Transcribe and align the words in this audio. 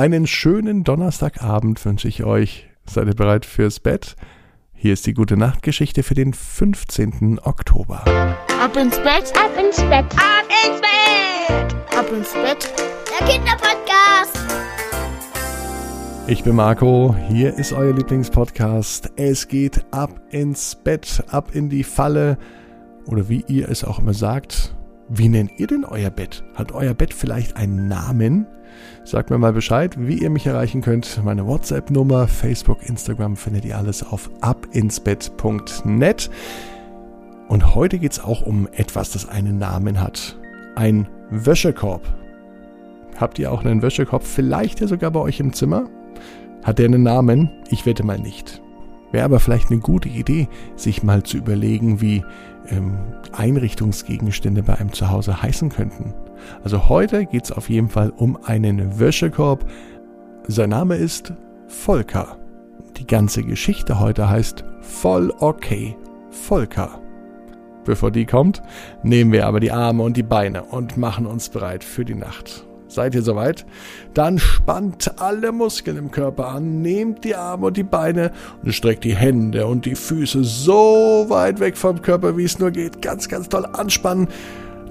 Einen 0.00 0.26
schönen 0.26 0.82
Donnerstagabend 0.82 1.84
wünsche 1.84 2.08
ich 2.08 2.24
euch. 2.24 2.70
Seid 2.86 3.06
ihr 3.06 3.14
bereit 3.14 3.44
fürs 3.44 3.80
Bett? 3.80 4.16
Hier 4.72 4.94
ist 4.94 5.06
die 5.06 5.12
gute 5.12 5.36
Nachtgeschichte 5.36 6.02
für 6.02 6.14
den 6.14 6.32
15. 6.32 7.38
Oktober. 7.44 8.02
Ab 8.06 8.74
ins 8.78 8.96
Bett, 8.96 9.30
ab 9.36 9.50
ins 9.62 9.76
Bett, 9.76 10.06
ab 10.16 10.46
ins 10.64 10.80
Bett, 10.80 11.98
ab 11.98 12.10
ins 12.16 12.32
Bett. 12.32 12.72
Der 13.10 13.26
Kinderpodcast. 13.26 14.38
Ich 16.28 16.44
bin 16.44 16.56
Marco, 16.56 17.14
hier 17.28 17.52
ist 17.58 17.74
euer 17.74 17.92
Lieblingspodcast. 17.92 19.12
Es 19.16 19.48
geht 19.48 19.84
ab 19.90 20.18
ins 20.30 20.76
Bett, 20.76 21.22
ab 21.28 21.54
in 21.54 21.68
die 21.68 21.84
Falle 21.84 22.38
oder 23.04 23.28
wie 23.28 23.44
ihr 23.48 23.68
es 23.68 23.84
auch 23.84 23.98
immer 23.98 24.14
sagt. 24.14 24.74
Wie 25.12 25.28
nennt 25.28 25.58
ihr 25.58 25.66
denn 25.66 25.84
euer 25.84 26.10
Bett? 26.10 26.44
Hat 26.54 26.70
euer 26.70 26.94
Bett 26.94 27.12
vielleicht 27.12 27.56
einen 27.56 27.88
Namen? 27.88 28.46
Sagt 29.02 29.30
mir 29.30 29.38
mal 29.38 29.52
Bescheid, 29.52 29.96
wie 29.98 30.22
ihr 30.22 30.30
mich 30.30 30.46
erreichen 30.46 30.82
könnt. 30.82 31.20
Meine 31.24 31.48
WhatsApp-Nummer, 31.48 32.28
Facebook, 32.28 32.88
Instagram 32.88 33.36
findet 33.36 33.64
ihr 33.64 33.76
alles 33.76 34.04
auf 34.04 34.30
abinsbett.net. 34.40 36.30
Und 37.48 37.74
heute 37.74 37.98
geht 37.98 38.12
es 38.12 38.20
auch 38.20 38.42
um 38.42 38.68
etwas, 38.70 39.10
das 39.10 39.28
einen 39.28 39.58
Namen 39.58 40.00
hat. 40.00 40.38
Ein 40.76 41.08
Wäschekorb. 41.30 42.02
Habt 43.16 43.40
ihr 43.40 43.50
auch 43.50 43.64
einen 43.64 43.82
Wäschekorb? 43.82 44.22
Vielleicht 44.22 44.80
ja 44.80 44.86
sogar 44.86 45.10
bei 45.10 45.18
euch 45.18 45.40
im 45.40 45.52
Zimmer? 45.52 45.88
Hat 46.62 46.78
der 46.78 46.86
einen 46.86 47.02
Namen? 47.02 47.50
Ich 47.70 47.84
wette 47.84 48.04
mal 48.04 48.20
nicht. 48.20 48.62
Wäre 49.12 49.24
aber 49.24 49.40
vielleicht 49.40 49.70
eine 49.70 49.80
gute 49.80 50.08
Idee, 50.08 50.48
sich 50.76 51.02
mal 51.02 51.22
zu 51.22 51.36
überlegen, 51.36 52.00
wie 52.00 52.24
ähm, 52.68 52.98
Einrichtungsgegenstände 53.32 54.62
bei 54.62 54.76
einem 54.76 54.92
Zuhause 54.92 55.42
heißen 55.42 55.70
könnten. 55.70 56.14
Also 56.62 56.88
heute 56.88 57.26
geht 57.26 57.44
es 57.44 57.52
auf 57.52 57.68
jeden 57.68 57.88
Fall 57.88 58.10
um 58.10 58.38
einen 58.44 58.98
Wäschekorb. 58.98 59.68
Sein 60.46 60.70
Name 60.70 60.96
ist 60.96 61.32
Volker. 61.66 62.38
Die 62.96 63.06
ganze 63.06 63.42
Geschichte 63.42 63.98
heute 63.98 64.28
heißt 64.28 64.64
Voll 64.80 65.32
okay, 65.38 65.96
Volker. 66.30 67.00
Bevor 67.84 68.10
die 68.10 68.26
kommt, 68.26 68.62
nehmen 69.02 69.32
wir 69.32 69.46
aber 69.46 69.58
die 69.58 69.72
Arme 69.72 70.02
und 70.02 70.16
die 70.16 70.22
Beine 70.22 70.64
und 70.64 70.96
machen 70.96 71.26
uns 71.26 71.48
bereit 71.48 71.82
für 71.82 72.04
die 72.04 72.14
Nacht. 72.14 72.66
Seid 72.90 73.14
ihr 73.14 73.22
soweit? 73.22 73.64
Dann 74.14 74.38
spannt 74.38 75.20
alle 75.20 75.52
Muskeln 75.52 75.96
im 75.96 76.10
Körper 76.10 76.48
an, 76.48 76.82
nehmt 76.82 77.24
die 77.24 77.36
Arme 77.36 77.66
und 77.66 77.76
die 77.76 77.84
Beine 77.84 78.32
und 78.62 78.74
streckt 78.74 79.04
die 79.04 79.14
Hände 79.14 79.66
und 79.66 79.86
die 79.86 79.94
Füße 79.94 80.44
so 80.44 81.26
weit 81.28 81.60
weg 81.60 81.76
vom 81.76 82.02
Körper, 82.02 82.36
wie 82.36 82.44
es 82.44 82.58
nur 82.58 82.72
geht. 82.72 83.00
Ganz, 83.00 83.28
ganz 83.28 83.48
toll 83.48 83.66
anspannen 83.72 84.28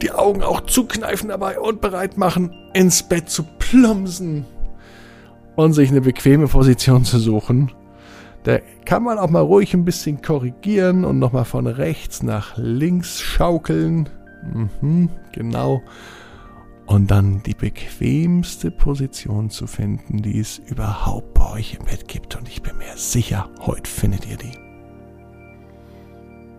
die 0.02 0.12
Augen 0.12 0.44
auch 0.44 0.62
zukneifen 0.62 1.30
dabei 1.30 1.60
und 1.60 1.82
bereit 1.82 2.18
machen, 2.18 2.56
ins 2.74 3.04
Bett 3.04 3.30
zu 3.30 3.44
plumpsen 3.60 4.46
und 5.56 5.74
sich 5.74 5.90
eine 5.90 6.02
bequeme 6.02 6.48
Position 6.48 7.04
zu 7.04 7.20
suchen. 7.20 7.72
Da 8.44 8.60
kann 8.86 9.04
man 9.04 9.20
auch 9.20 9.30
mal 9.30 9.42
ruhig 9.42 9.74
ein 9.74 9.84
bisschen 9.84 10.22
korrigieren 10.22 11.04
und 11.04 11.20
nochmal 11.20 11.46
von 11.46 11.68
rechts 11.68 12.24
nach 12.24 12.58
links 12.58 13.20
schaukeln. 13.20 14.08
Mhm, 14.82 15.10
genau. 15.34 15.82
Und 16.90 17.12
dann 17.12 17.44
die 17.44 17.54
bequemste 17.54 18.72
Position 18.72 19.52
zu 19.52 19.68
finden, 19.68 20.24
die 20.24 20.40
es 20.40 20.58
überhaupt 20.58 21.36
bei 21.36 21.52
euch 21.52 21.76
im 21.76 21.86
Bett 21.86 22.08
gibt. 22.08 22.36
Und 22.36 22.50
ich 22.50 22.64
bin 22.64 22.80
mir 22.80 22.98
sicher, 22.98 23.48
heute 23.60 23.88
findet 23.88 24.26
ihr 24.26 24.38
die. 24.38 24.58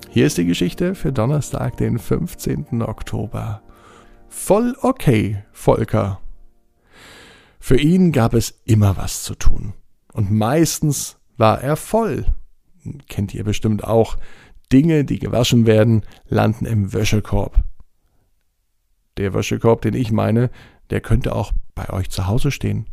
Hier 0.09 0.27
ist 0.27 0.39
die 0.39 0.45
Geschichte 0.45 0.95
für 0.95 1.13
Donnerstag, 1.13 1.79
den 1.79 1.99
15. 1.99 2.81
Oktober. 2.81 3.63
Voll 4.29 4.77
okay, 4.83 5.43
Volker. 5.51 6.21
Für 7.59 7.81
ihn 7.81 8.13
gab 8.13 8.33
es 8.33 8.63
immer 8.65 8.97
was 8.97 9.25
zu 9.25 9.35
tun. 9.35 9.73
Und 10.13 10.31
meistens 10.31 11.19
war 11.39 11.61
er 11.61 11.75
voll. 11.75 12.25
Kennt 13.09 13.35
ihr 13.35 13.43
bestimmt 13.43 13.83
auch. 13.83 14.17
Dinge, 14.71 15.05
die 15.05 15.19
gewaschen 15.19 15.67
werden, 15.67 16.03
landen 16.29 16.67
im 16.67 16.93
Wäschekorb. 16.93 17.65
Der 19.21 19.35
Wäschekorb, 19.35 19.83
den 19.83 19.93
ich 19.93 20.13
meine, 20.13 20.49
der 20.89 21.03
könnte 21.03 21.35
auch 21.35 21.53
bei 21.75 21.91
euch 21.91 22.09
zu 22.09 22.27
Hause 22.27 22.51
stehen. 22.51 22.87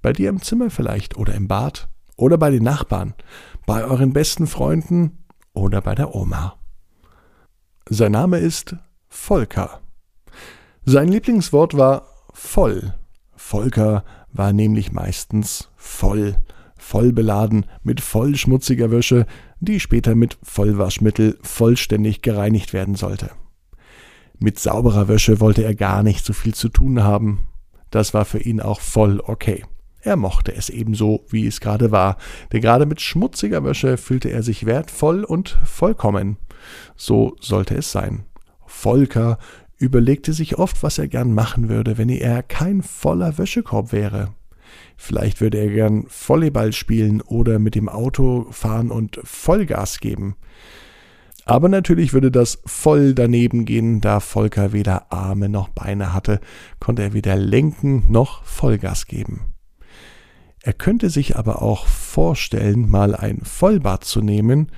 Bei 0.00 0.12
dir 0.12 0.28
im 0.28 0.40
Zimmer 0.40 0.70
vielleicht 0.70 1.16
oder 1.16 1.34
im 1.34 1.48
Bad 1.48 1.88
oder 2.14 2.38
bei 2.38 2.52
den 2.52 2.62
Nachbarn, 2.62 3.14
bei 3.66 3.82
euren 3.82 4.12
besten 4.12 4.46
Freunden 4.46 5.24
oder 5.54 5.80
bei 5.80 5.96
der 5.96 6.14
Oma. 6.14 6.56
Sein 7.88 8.12
Name 8.12 8.38
ist 8.38 8.76
Volker. 9.08 9.80
Sein 10.84 11.08
Lieblingswort 11.08 11.76
war 11.76 12.06
voll. 12.32 12.94
Volker 13.34 14.04
war 14.32 14.52
nämlich 14.52 14.92
meistens 14.92 15.68
voll, 15.74 16.36
voll 16.78 17.12
beladen 17.12 17.66
mit 17.82 18.00
voll 18.00 18.36
schmutziger 18.36 18.92
Wäsche, 18.92 19.26
die 19.58 19.80
später 19.80 20.14
mit 20.14 20.38
Vollwaschmittel 20.44 21.36
vollständig 21.42 22.22
gereinigt 22.22 22.72
werden 22.72 22.94
sollte. 22.94 23.32
Mit 24.38 24.58
sauberer 24.58 25.08
Wäsche 25.08 25.40
wollte 25.40 25.64
er 25.64 25.74
gar 25.74 26.02
nicht 26.02 26.24
so 26.24 26.32
viel 26.32 26.54
zu 26.54 26.68
tun 26.68 27.02
haben. 27.02 27.48
Das 27.90 28.12
war 28.14 28.24
für 28.24 28.40
ihn 28.40 28.60
auch 28.60 28.80
voll 28.80 29.20
okay. 29.20 29.64
Er 30.00 30.16
mochte 30.16 30.54
es 30.54 30.68
ebenso, 30.70 31.24
wie 31.30 31.46
es 31.46 31.60
gerade 31.60 31.90
war, 31.90 32.16
denn 32.52 32.60
gerade 32.60 32.86
mit 32.86 33.00
schmutziger 33.00 33.64
Wäsche 33.64 33.96
fühlte 33.96 34.30
er 34.30 34.42
sich 34.42 34.66
wertvoll 34.66 35.24
und 35.24 35.58
vollkommen. 35.64 36.36
So 36.96 37.36
sollte 37.40 37.74
es 37.74 37.90
sein. 37.90 38.24
Volker 38.66 39.38
überlegte 39.78 40.32
sich 40.32 40.58
oft, 40.58 40.82
was 40.82 40.98
er 40.98 41.08
gern 41.08 41.34
machen 41.34 41.68
würde, 41.68 41.98
wenn 41.98 42.08
er 42.08 42.42
kein 42.42 42.82
voller 42.82 43.38
Wäschekorb 43.38 43.92
wäre. 43.92 44.34
Vielleicht 44.96 45.40
würde 45.40 45.58
er 45.58 45.68
gern 45.68 46.06
Volleyball 46.08 46.72
spielen 46.72 47.20
oder 47.20 47.58
mit 47.58 47.74
dem 47.74 47.88
Auto 47.88 48.46
fahren 48.50 48.90
und 48.90 49.20
Vollgas 49.24 50.00
geben. 50.00 50.36
Aber 51.48 51.68
natürlich 51.68 52.12
würde 52.12 52.32
das 52.32 52.58
voll 52.66 53.14
daneben 53.14 53.64
gehen, 53.64 54.00
da 54.00 54.18
Volker 54.18 54.72
weder 54.72 55.12
Arme 55.12 55.48
noch 55.48 55.68
Beine 55.68 56.12
hatte, 56.12 56.40
konnte 56.80 57.02
er 57.02 57.12
weder 57.12 57.36
lenken 57.36 58.02
noch 58.08 58.42
Vollgas 58.42 59.06
geben. 59.06 59.54
Er 60.62 60.72
könnte 60.72 61.08
sich 61.08 61.36
aber 61.36 61.62
auch 61.62 61.86
vorstellen, 61.86 62.90
mal 62.90 63.14
ein 63.14 63.42
Vollbad 63.44 64.02
zu 64.02 64.22
nehmen 64.22 64.72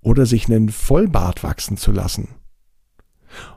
oder 0.00 0.24
sich 0.24 0.46
einen 0.46 0.70
Vollbart 0.70 1.42
wachsen 1.42 1.76
zu 1.76 1.92
lassen. 1.92 2.28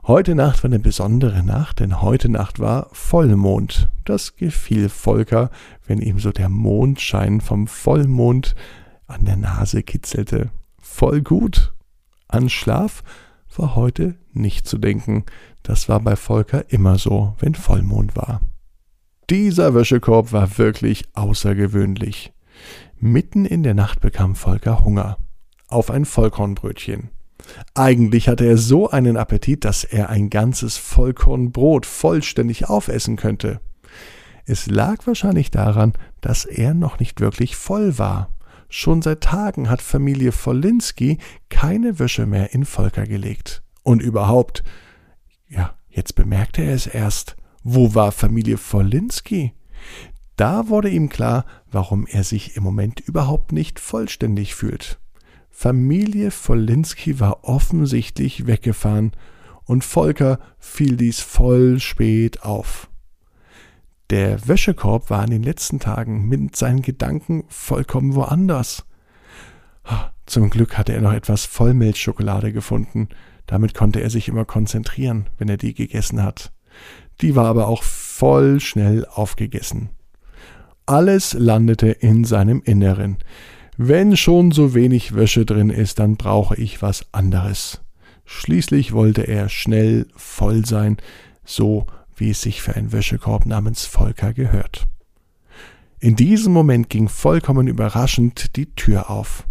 Heute 0.04 0.36
Nacht 0.36 0.62
war 0.64 0.70
eine 0.70 0.80
besondere 0.80 1.44
Nacht, 1.44 1.80
denn 1.80 2.02
heute 2.02 2.28
Nacht 2.28 2.60
war 2.60 2.90
Vollmond. 2.92 3.90
Das 4.04 4.36
gefiel 4.36 4.90
Volker, 4.90 5.52
wenn 5.86 6.02
ihm 6.02 6.20
so 6.20 6.32
der 6.34 6.50
Mondschein 6.50 7.40
vom 7.40 7.68
Vollmond 7.68 8.56
an 9.06 9.24
der 9.24 9.38
Nase 9.38 9.84
kitzelte. 9.84 10.50
Voll 10.82 11.22
gut. 11.22 11.74
An 12.28 12.50
Schlaf 12.50 13.04
war 13.56 13.76
heute 13.76 14.16
nicht 14.34 14.68
zu 14.68 14.78
denken. 14.78 15.26
Das 15.64 15.90
war 15.90 16.00
bei 16.00 16.16
Volker 16.16 16.72
immer 16.72 16.98
so, 16.98 17.36
wenn 17.40 17.56
Vollmond 17.56 18.16
war. 18.16 18.42
Dieser 19.30 19.74
Wäschekorb 19.74 20.32
war 20.32 20.58
wirklich 20.58 21.06
außergewöhnlich. 21.14 22.34
Mitten 23.00 23.46
in 23.46 23.64
der 23.64 23.74
Nacht 23.74 24.00
bekam 24.00 24.36
Volker 24.36 24.84
Hunger 24.84 25.18
auf 25.68 25.92
ein 25.92 26.06
Vollkornbrötchen. 26.06 27.10
Eigentlich 27.74 28.28
hatte 28.28 28.46
er 28.46 28.58
so 28.58 28.90
einen 28.90 29.18
Appetit, 29.18 29.66
dass 29.66 29.84
er 29.84 30.10
ein 30.10 30.30
ganzes 30.30 30.78
Vollkornbrot 30.78 31.86
vollständig 31.86 32.70
aufessen 32.70 33.16
könnte. 33.16 33.60
Es 34.46 34.68
lag 34.68 35.06
wahrscheinlich 35.06 35.52
daran, 35.52 35.94
dass 36.22 36.46
er 36.46 36.74
noch 36.74 37.00
nicht 37.00 37.20
wirklich 37.20 37.56
voll 37.56 37.98
war. 37.98 38.30
Schon 38.70 39.02
seit 39.02 39.22
Tagen 39.22 39.70
hat 39.70 39.82
Familie 39.82 40.32
Wolinski 40.34 41.18
keine 41.50 42.00
Wäsche 42.00 42.26
mehr 42.26 42.54
in 42.54 42.66
Volker 42.66 43.06
gelegt. 43.06 43.64
Und 43.84 44.02
überhaupt, 44.02 44.64
ja, 45.48 45.76
jetzt 45.90 46.16
bemerkte 46.16 46.62
er 46.62 46.74
es 46.74 46.88
erst. 46.88 47.38
Wo 47.64 47.96
war 47.96 48.12
Familie 48.12 48.58
Wolinski? 48.72 49.54
Da 50.36 50.70
wurde 50.70 50.90
ihm 50.90 51.10
klar, 51.10 51.46
warum 51.72 52.06
er 52.06 52.24
sich 52.24 52.56
im 52.56 52.64
Moment 52.64 53.00
überhaupt 53.00 53.52
nicht 53.52 53.80
vollständig 53.80 54.56
fühlt. 54.56 55.00
Familie 55.50 56.32
Wolinski 56.32 57.20
war 57.20 57.44
offensichtlich 57.44 58.46
weggefahren 58.46 59.14
und 59.64 59.84
Volker 59.84 60.40
fiel 60.60 60.98
dies 60.98 61.20
voll 61.20 61.80
spät 61.80 62.44
auf. 62.44 62.90
Der 64.10 64.48
Wäschekorb 64.48 65.10
war 65.10 65.24
in 65.26 65.32
den 65.32 65.44
letzten 65.44 65.80
Tagen 65.80 66.30
mit 66.30 66.56
seinen 66.56 66.82
Gedanken 66.82 67.44
vollkommen 67.50 68.16
woanders. 68.16 68.86
Zum 70.26 70.50
Glück 70.50 70.78
hatte 70.78 70.94
er 70.94 71.02
noch 71.02 71.14
etwas 71.14 71.46
Vollmilchschokolade 71.46 72.54
gefunden, 72.54 73.10
damit 73.48 73.74
konnte 73.74 74.02
er 74.02 74.10
sich 74.10 74.28
immer 74.28 74.46
konzentrieren, 74.46 75.28
wenn 75.38 75.50
er 75.50 75.58
die 75.58 75.74
gegessen 75.74 76.24
hat. 76.24 76.52
Die 77.22 77.36
war 77.36 77.46
aber 77.46 77.68
auch 77.68 77.84
voll 77.84 78.60
schnell 78.60 79.06
aufgegessen. 79.06 79.90
Alles 80.86 81.34
landete 81.34 81.88
in 81.88 82.24
seinem 82.24 82.62
Inneren. 82.64 83.18
Wenn 83.78 84.16
schon 84.16 84.52
so 84.52 84.74
wenig 84.74 85.16
Wäsche 85.16 85.46
drin 85.46 85.70
ist, 85.70 86.00
dann 86.00 86.16
brauche 86.16 86.56
ich 86.56 86.82
was 86.82 87.06
anderes. 87.14 87.82
Schließlich 88.26 88.94
wollte 88.94 89.24
er 89.24 89.50
schnell 89.50 90.08
voll 90.16 90.66
sein, 90.66 90.98
so 91.44 91.88
wie 92.18 92.32
es 92.32 92.42
sich 92.42 92.62
für 92.62 92.76
einen 92.76 92.92
Wäschekorb 92.92 93.46
namens 93.46 93.86
Volker 93.86 94.34
gehört. 94.34 94.88
In 96.00 96.16
diesem 96.16 96.54
Moment 96.54 96.90
ging 96.90 97.10
vollkommen 97.10 97.68
überraschend 97.68 98.56
die 98.56 98.74
Tür 98.76 99.10
auf. 99.10 99.48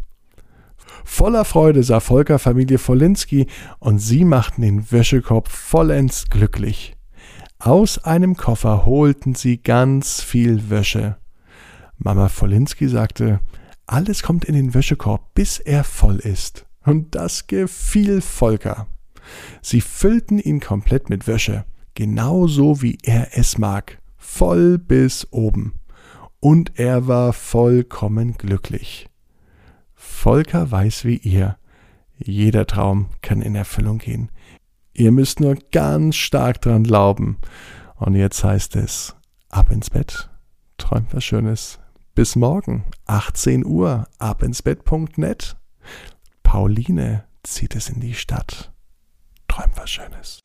Voller 1.04 1.44
Freude 1.44 1.82
sah 1.82 2.00
Volker 2.00 2.38
Familie 2.38 2.78
Wolinski 2.84 3.46
und 3.78 3.98
sie 3.98 4.24
machten 4.24 4.62
den 4.62 4.90
Wäschekorb 4.90 5.48
vollends 5.48 6.28
glücklich. 6.30 6.96
Aus 7.58 7.98
einem 7.98 8.36
Koffer 8.36 8.84
holten 8.84 9.34
sie 9.34 9.62
ganz 9.62 10.20
viel 10.20 10.68
Wäsche. 10.68 11.16
Mama 11.96 12.30
Wolinski 12.36 12.88
sagte, 12.88 13.40
alles 13.86 14.22
kommt 14.22 14.44
in 14.44 14.54
den 14.54 14.74
Wäschekorb, 14.74 15.34
bis 15.34 15.58
er 15.58 15.84
voll 15.84 16.16
ist. 16.16 16.66
Und 16.84 17.14
das 17.14 17.46
gefiel 17.46 18.20
Volker. 18.20 18.86
Sie 19.62 19.80
füllten 19.80 20.38
ihn 20.38 20.60
komplett 20.60 21.08
mit 21.08 21.26
Wäsche, 21.26 21.64
genauso 21.96 22.82
wie 22.82 22.98
er 23.02 23.36
es 23.36 23.58
mag, 23.58 24.00
voll 24.16 24.78
bis 24.78 25.26
oben. 25.32 25.74
Und 26.38 26.78
er 26.78 27.08
war 27.08 27.32
vollkommen 27.32 28.34
glücklich. 28.34 29.08
Volker 29.94 30.70
weiß 30.70 31.04
wie 31.04 31.16
ihr, 31.16 31.58
jeder 32.18 32.66
Traum 32.66 33.08
kann 33.22 33.42
in 33.42 33.56
Erfüllung 33.56 33.98
gehen. 33.98 34.30
Ihr 34.92 35.10
müsst 35.10 35.40
nur 35.40 35.56
ganz 35.72 36.16
stark 36.16 36.60
dran 36.60 36.84
glauben. 36.84 37.38
Und 37.96 38.14
jetzt 38.14 38.44
heißt 38.44 38.76
es, 38.76 39.16
ab 39.48 39.70
ins 39.70 39.90
Bett, 39.90 40.30
träumt 40.78 41.12
was 41.12 41.24
Schönes. 41.24 41.80
Bis 42.14 42.36
morgen, 42.36 42.84
18 43.06 43.64
Uhr, 43.64 44.06
abinsbett.net. 44.18 45.56
Pauline 46.42 47.24
zieht 47.42 47.74
es 47.74 47.88
in 47.88 48.00
die 48.00 48.14
Stadt. 48.14 48.72
Träumt 49.48 49.76
was 49.76 49.90
Schönes. 49.90 50.40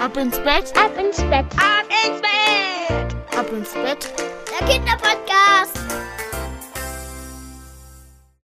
Ab 0.00 0.16
ins 0.16 0.38
Bett. 0.38 0.72
Ab 0.76 0.96
ins 0.96 1.16
Bett. 1.24 1.46
Ab 1.56 1.84
ins 1.90 2.20
Bett. 2.20 3.36
Ab 3.36 3.52
ins 3.52 3.72
Bett. 3.72 4.08
Der 4.48 4.66
Kinderpodcast. 4.68 5.97